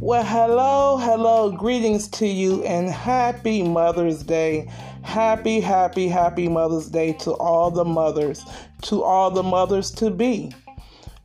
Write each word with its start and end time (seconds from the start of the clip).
Well, 0.00 0.24
hello, 0.24 0.96
hello, 0.98 1.52
greetings 1.52 2.08
to 2.08 2.26
you, 2.26 2.64
and 2.64 2.90
happy 2.90 3.62
Mother's 3.62 4.24
Day. 4.24 4.68
Happy, 5.02 5.60
happy, 5.60 6.08
happy 6.08 6.48
Mother's 6.48 6.90
Day 6.90 7.12
to 7.20 7.30
all 7.34 7.70
the 7.70 7.84
mothers, 7.84 8.44
to 8.82 9.04
all 9.04 9.30
the 9.30 9.44
mothers 9.44 9.92
to 9.92 10.10
be. 10.10 10.52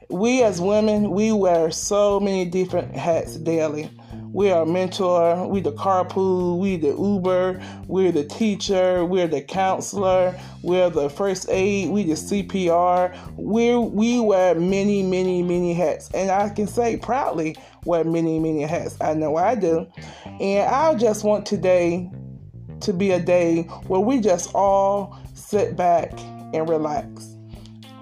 We 0.10 0.44
as 0.44 0.62
women, 0.62 1.10
we 1.10 1.32
wear 1.32 1.72
so 1.72 2.20
many 2.20 2.46
different 2.46 2.96
hats 2.96 3.38
daily. 3.38 3.90
We 4.32 4.52
are 4.52 4.64
mentor, 4.64 5.48
we 5.48 5.60
the 5.60 5.72
carpool, 5.72 6.60
we 6.60 6.78
the 6.78 6.90
Uber, 6.90 7.60
we're 7.88 8.12
the 8.12 8.24
teacher, 8.24 9.04
we're 9.04 9.28
the 9.28 9.42
counselor, 9.42 10.40
we're 10.62 10.92
the 10.92 11.10
first 11.10 11.48
aid, 11.50 11.90
we 11.90 12.04
the 12.04 12.14
CPR. 12.14 13.18
We 13.38 13.76
we 13.76 14.20
wear 14.20 14.54
many, 14.54 15.02
many, 15.02 15.42
many 15.42 15.74
hats. 15.74 16.12
And 16.14 16.30
I 16.30 16.50
can 16.50 16.68
say 16.68 16.98
proudly 16.98 17.58
wear 17.86 18.04
many, 18.04 18.40
many 18.40 18.62
hats. 18.62 18.98
I 19.02 19.16
know 19.16 19.36
I 19.36 19.56
do. 19.56 19.88
And 20.26 20.70
I 20.70 20.94
just 20.94 21.24
want 21.24 21.48
today 21.48 22.12
to 22.82 22.94
be 22.94 23.12
a 23.12 23.20
day 23.20 23.64
where 23.88 24.00
we 24.00 24.22
just 24.22 24.54
all 24.54 25.18
sit 25.34 25.76
back 25.76 26.12
and 26.54 26.70
relax 26.70 27.36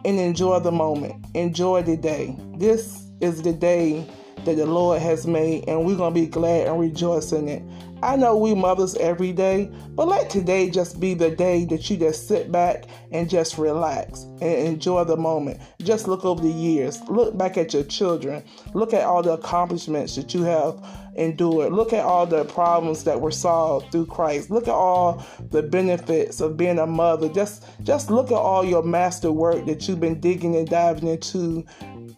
and 0.03 0.19
enjoy 0.19 0.59
the 0.59 0.73
moment. 0.73 1.25
Enjoy 1.35 1.81
the 1.83 1.95
day. 1.95 2.37
This 2.57 3.07
is 3.21 3.41
the 3.41 3.53
day 3.53 4.05
that 4.47 4.55
the 4.55 4.65
Lord 4.65 5.01
has 5.01 5.27
made, 5.27 5.67
and 5.67 5.85
we're 5.85 5.95
going 5.95 6.13
to 6.13 6.19
be 6.19 6.27
glad 6.27 6.67
and 6.67 6.79
rejoice 6.79 7.31
in 7.31 7.47
it. 7.47 7.61
I 8.03 8.15
know 8.15 8.37
we 8.37 8.53
mothers 8.53 8.95
every 8.95 9.31
day, 9.31 9.71
but 9.95 10.07
let 10.07 10.29
today 10.29 10.69
just 10.69 10.99
be 10.99 11.15
the 11.15 11.31
day 11.31 11.65
that 11.65 11.89
you 11.89 11.97
just 11.97 12.27
sit 12.27 12.51
back 12.51 12.85
and 13.11 13.27
just 13.27 13.57
relax 13.57 14.21
and 14.39 14.43
enjoy 14.43 15.03
the 15.03 15.17
moment. 15.17 15.59
Just 15.81 16.07
look 16.07 16.23
over 16.23 16.41
the 16.41 16.49
years, 16.49 17.01
look 17.09 17.35
back 17.35 17.57
at 17.57 17.73
your 17.73 17.83
children, 17.83 18.43
look 18.73 18.93
at 18.93 19.03
all 19.03 19.23
the 19.23 19.33
accomplishments 19.33 20.15
that 20.15 20.33
you 20.35 20.43
have 20.43 20.79
endured, 21.15 21.73
look 21.73 21.91
at 21.91 22.05
all 22.05 22.27
the 22.27 22.45
problems 22.45 23.03
that 23.05 23.19
were 23.19 23.31
solved 23.31 23.91
through 23.91 24.05
Christ, 24.05 24.51
look 24.51 24.67
at 24.67 24.75
all 24.75 25.25
the 25.49 25.63
benefits 25.63 26.39
of 26.39 26.55
being 26.55 26.77
a 26.77 26.85
mother. 26.85 27.29
Just 27.29 27.65
just 27.81 28.11
look 28.11 28.27
at 28.27 28.37
all 28.37 28.63
your 28.63 28.83
master 28.83 29.31
work 29.31 29.65
that 29.65 29.87
you've 29.87 29.99
been 29.99 30.19
digging 30.19 30.55
and 30.55 30.69
diving 30.69 31.07
into 31.07 31.65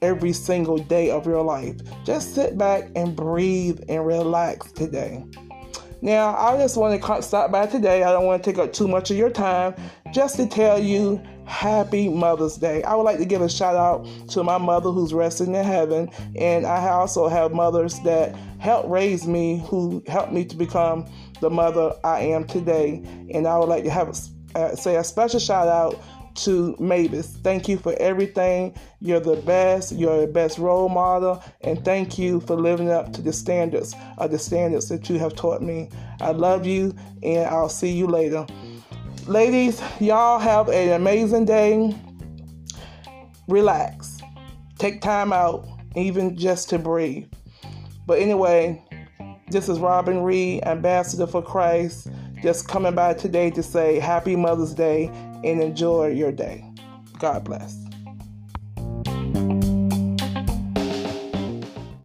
every 0.01 0.33
single 0.33 0.77
day 0.77 1.11
of 1.11 1.25
your 1.25 1.43
life. 1.43 1.75
Just 2.03 2.35
sit 2.35 2.57
back 2.57 2.89
and 2.95 3.15
breathe 3.15 3.79
and 3.89 4.05
relax 4.05 4.71
today. 4.71 5.23
Now, 6.01 6.35
I 6.35 6.57
just 6.57 6.77
want 6.77 7.01
to 7.01 7.21
stop 7.21 7.51
by 7.51 7.65
today. 7.65 8.03
I 8.03 8.11
don't 8.11 8.25
want 8.25 8.41
to 8.41 8.49
take 8.49 8.59
up 8.59 8.71
too 8.71 8.87
much 8.87 9.11
of 9.11 9.17
your 9.17 9.29
time 9.29 9.75
just 10.13 10.37
to 10.37 10.47
tell 10.47 10.79
you 10.79 11.21
Happy 11.45 12.07
Mother's 12.07 12.55
Day. 12.55 12.83
I 12.83 12.95
would 12.95 13.03
like 13.03 13.17
to 13.17 13.25
give 13.25 13.41
a 13.41 13.49
shout 13.49 13.75
out 13.75 14.07
to 14.29 14.43
my 14.43 14.57
mother 14.57 14.91
who's 14.91 15.13
resting 15.13 15.55
in 15.55 15.65
heaven, 15.65 16.09
and 16.37 16.65
I 16.65 16.89
also 16.89 17.27
have 17.27 17.51
mothers 17.51 17.99
that 18.01 18.33
helped 18.59 18.87
raise 18.87 19.27
me, 19.27 19.61
who 19.67 20.01
helped 20.07 20.31
me 20.31 20.45
to 20.45 20.55
become 20.55 21.05
the 21.41 21.49
mother 21.49 21.93
I 22.03 22.21
am 22.21 22.45
today. 22.45 23.03
And 23.33 23.47
I 23.47 23.57
would 23.57 23.67
like 23.67 23.83
to 23.83 23.89
have 23.89 24.17
uh, 24.55 24.75
say 24.75 24.95
a 24.95 25.03
special 25.03 25.39
shout 25.39 25.67
out 25.67 25.99
to 26.35 26.75
Mavis. 26.79 27.37
Thank 27.43 27.67
you 27.67 27.77
for 27.77 27.93
everything. 27.99 28.75
You're 29.01 29.19
the 29.19 29.37
best. 29.37 29.91
You're 29.91 30.21
the 30.21 30.27
best 30.27 30.57
role 30.57 30.89
model. 30.89 31.43
And 31.61 31.83
thank 31.83 32.17
you 32.17 32.39
for 32.41 32.55
living 32.55 32.89
up 32.89 33.13
to 33.13 33.21
the 33.21 33.33
standards 33.33 33.95
of 34.17 34.31
the 34.31 34.39
standards 34.39 34.89
that 34.89 35.09
you 35.09 35.19
have 35.19 35.35
taught 35.35 35.61
me. 35.61 35.89
I 36.21 36.31
love 36.31 36.65
you 36.65 36.95
and 37.23 37.45
I'll 37.47 37.69
see 37.69 37.91
you 37.91 38.07
later. 38.07 38.45
Ladies, 39.27 39.81
y'all 39.99 40.39
have 40.39 40.69
an 40.69 40.93
amazing 40.93 41.45
day. 41.45 41.95
Relax. 43.47 44.19
Take 44.77 45.01
time 45.01 45.33
out, 45.33 45.67
even 45.95 46.37
just 46.37 46.69
to 46.69 46.79
breathe. 46.79 47.27
But 48.07 48.19
anyway, 48.19 48.83
this 49.51 49.67
is 49.67 49.79
Robin 49.79 50.23
Reed, 50.23 50.63
Ambassador 50.63 51.27
for 51.27 51.41
Christ, 51.41 52.07
just 52.41 52.67
coming 52.67 52.95
by 52.95 53.13
today 53.13 53.49
to 53.51 53.63
say 53.63 53.99
Happy 53.99 54.35
Mother's 54.35 54.73
Day 54.73 55.07
and 55.43 55.61
enjoy 55.61 56.07
your 56.07 56.31
day. 56.31 56.63
God 57.19 57.43
bless. 57.43 57.88